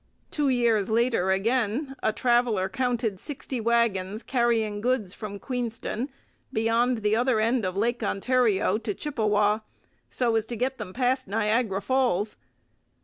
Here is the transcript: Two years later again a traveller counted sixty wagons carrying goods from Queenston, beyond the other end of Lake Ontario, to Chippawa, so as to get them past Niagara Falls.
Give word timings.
Two 0.31 0.49
years 0.49 0.89
later 0.89 1.29
again 1.29 1.95
a 2.01 2.11
traveller 2.11 2.67
counted 2.67 3.19
sixty 3.19 3.61
wagons 3.61 4.23
carrying 4.23 4.81
goods 4.81 5.13
from 5.13 5.37
Queenston, 5.37 6.09
beyond 6.51 7.03
the 7.03 7.15
other 7.15 7.39
end 7.39 7.63
of 7.65 7.77
Lake 7.77 8.01
Ontario, 8.01 8.79
to 8.79 8.95
Chippawa, 8.95 9.61
so 10.09 10.35
as 10.35 10.45
to 10.45 10.55
get 10.55 10.79
them 10.79 10.91
past 10.91 11.27
Niagara 11.27 11.83
Falls. 11.83 12.35